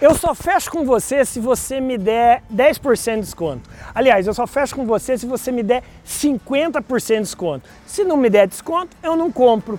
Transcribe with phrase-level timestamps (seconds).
[0.00, 3.70] Eu só fecho com você se você me der 10% de desconto.
[3.94, 7.68] Aliás, eu só fecho com você se você me der 50% de desconto.
[7.86, 9.78] Se não me der desconto, eu não compro.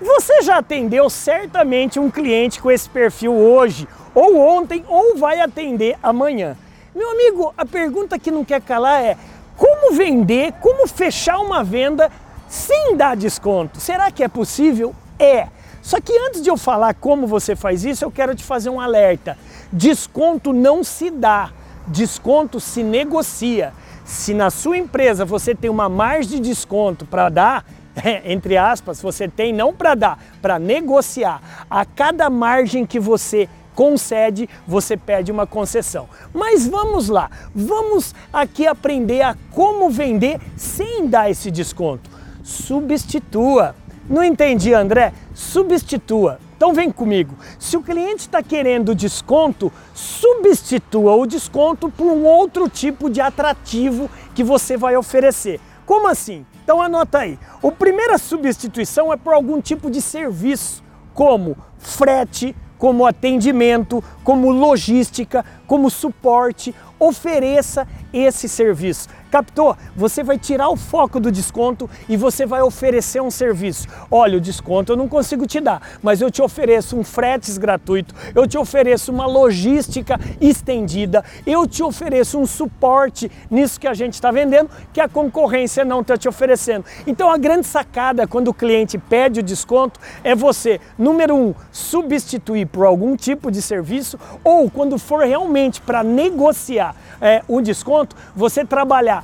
[0.00, 5.96] Você já atendeu certamente um cliente com esse perfil hoje, ou ontem, ou vai atender
[6.02, 6.56] amanhã.
[6.94, 9.16] Meu amigo, a pergunta que não quer calar é:
[9.56, 12.10] como vender, como fechar uma venda
[12.48, 13.80] sem dar desconto?
[13.80, 14.94] Será que é possível?
[15.18, 15.48] É.
[15.80, 18.80] Só que antes de eu falar como você faz isso, eu quero te fazer um
[18.80, 19.36] alerta.
[19.72, 21.50] Desconto não se dá,
[21.86, 23.72] desconto se negocia.
[24.04, 27.64] Se na sua empresa você tem uma margem de desconto para dar,
[28.24, 31.40] entre aspas, você tem não para dar, para negociar.
[31.70, 36.08] A cada margem que você concede, você pede uma concessão.
[36.32, 42.10] Mas vamos lá, vamos aqui aprender a como vender sem dar esse desconto.
[42.42, 43.74] Substitua.
[44.08, 45.12] Não entendi, André?
[45.34, 46.38] Substitua.
[46.64, 47.36] Então vem comigo.
[47.58, 54.08] Se o cliente está querendo desconto, substitua o desconto por um outro tipo de atrativo
[54.34, 55.60] que você vai oferecer.
[55.84, 56.46] Como assim?
[56.62, 57.38] Então anota aí.
[57.62, 65.44] A primeira substituição é por algum tipo de serviço, como frete, como atendimento, como logística,
[65.66, 66.74] como suporte.
[66.98, 69.10] Ofereça esse serviço.
[69.34, 69.76] Captou?
[69.96, 73.88] Você vai tirar o foco do desconto e você vai oferecer um serviço.
[74.08, 78.14] Olha, o desconto eu não consigo te dar, mas eu te ofereço um fretes gratuito,
[78.32, 84.14] eu te ofereço uma logística estendida, eu te ofereço um suporte nisso que a gente
[84.14, 86.84] está vendendo que a concorrência não está te oferecendo.
[87.04, 92.66] Então a grande sacada quando o cliente pede o desconto é você, número um, substituir
[92.66, 99.23] por algum tipo de serviço ou quando for realmente para negociar é, desconto, você trabalhar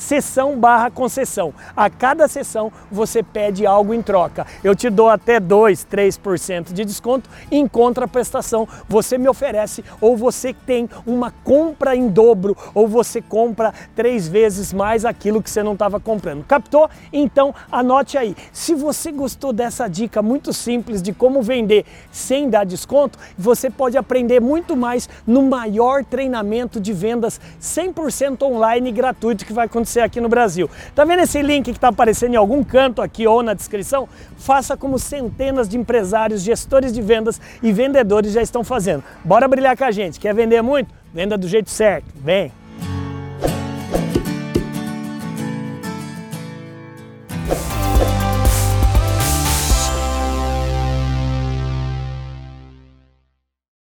[0.00, 1.52] sessão barra concessão.
[1.76, 4.46] A cada sessão você pede algo em troca.
[4.64, 8.66] Eu te dou até 2, 3% de desconto em contraprestação.
[8.88, 14.72] Você me oferece ou você tem uma compra em dobro ou você compra três vezes
[14.72, 16.44] mais aquilo que você não estava comprando.
[16.44, 16.88] Captou?
[17.12, 18.34] Então anote aí.
[18.52, 23.98] Se você gostou dessa dica muito simples de como vender sem dar desconto, você pode
[23.98, 30.20] aprender muito mais no maior treinamento de vendas 100% online gratuito que vai acontecer aqui
[30.20, 30.70] no Brasil.
[30.94, 34.08] Tá vendo esse link que está aparecendo em algum canto aqui ou na descrição?
[34.38, 39.02] Faça como centenas de empresários, gestores de vendas e vendedores já estão fazendo.
[39.24, 40.20] Bora brilhar com a gente.
[40.20, 40.94] Quer vender muito?
[41.12, 42.06] Venda do jeito certo.
[42.14, 42.59] Vem!